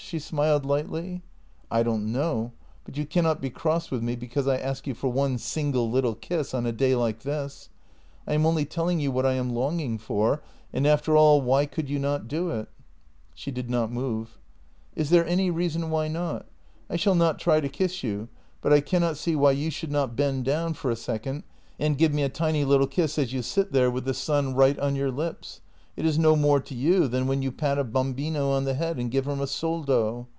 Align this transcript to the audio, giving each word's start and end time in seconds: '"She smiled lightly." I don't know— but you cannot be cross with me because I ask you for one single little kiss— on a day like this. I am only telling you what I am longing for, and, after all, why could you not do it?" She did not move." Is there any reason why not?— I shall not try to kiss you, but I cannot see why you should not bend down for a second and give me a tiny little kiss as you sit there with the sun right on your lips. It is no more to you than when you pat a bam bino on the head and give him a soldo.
'"She 0.11 0.19
smiled 0.19 0.65
lightly." 0.65 1.21
I 1.71 1.83
don't 1.83 2.11
know— 2.11 2.51
but 2.83 2.97
you 2.97 3.05
cannot 3.05 3.39
be 3.39 3.49
cross 3.49 3.89
with 3.89 4.03
me 4.03 4.17
because 4.17 4.45
I 4.45 4.57
ask 4.57 4.85
you 4.85 4.93
for 4.93 5.07
one 5.07 5.37
single 5.37 5.89
little 5.89 6.15
kiss— 6.15 6.53
on 6.53 6.65
a 6.65 6.73
day 6.73 6.97
like 6.97 7.21
this. 7.21 7.69
I 8.27 8.33
am 8.33 8.45
only 8.45 8.65
telling 8.65 8.99
you 8.99 9.09
what 9.09 9.25
I 9.25 9.35
am 9.35 9.51
longing 9.55 9.97
for, 9.97 10.41
and, 10.73 10.85
after 10.85 11.15
all, 11.15 11.39
why 11.41 11.65
could 11.65 11.89
you 11.89 11.97
not 11.97 12.27
do 12.27 12.49
it?" 12.49 12.67
She 13.35 13.51
did 13.51 13.69
not 13.69 13.89
move." 13.89 14.37
Is 14.97 15.11
there 15.11 15.25
any 15.25 15.49
reason 15.49 15.89
why 15.89 16.09
not?— 16.09 16.45
I 16.89 16.97
shall 16.97 17.15
not 17.15 17.39
try 17.39 17.61
to 17.61 17.69
kiss 17.69 18.03
you, 18.03 18.27
but 18.59 18.73
I 18.73 18.81
cannot 18.81 19.15
see 19.15 19.37
why 19.37 19.51
you 19.51 19.69
should 19.71 19.93
not 19.93 20.17
bend 20.17 20.43
down 20.43 20.73
for 20.73 20.91
a 20.91 20.97
second 20.97 21.43
and 21.79 21.97
give 21.97 22.13
me 22.13 22.23
a 22.23 22.27
tiny 22.27 22.65
little 22.65 22.85
kiss 22.85 23.17
as 23.17 23.31
you 23.31 23.41
sit 23.41 23.71
there 23.71 23.89
with 23.89 24.03
the 24.03 24.13
sun 24.13 24.55
right 24.55 24.77
on 24.77 24.93
your 24.97 25.09
lips. 25.09 25.61
It 25.97 26.05
is 26.05 26.17
no 26.17 26.37
more 26.37 26.61
to 26.61 26.73
you 26.73 27.09
than 27.09 27.27
when 27.27 27.41
you 27.41 27.51
pat 27.51 27.77
a 27.77 27.83
bam 27.83 28.13
bino 28.13 28.49
on 28.51 28.63
the 28.63 28.75
head 28.75 28.97
and 28.97 29.11
give 29.11 29.27
him 29.27 29.41
a 29.41 29.45
soldo. 29.45 30.27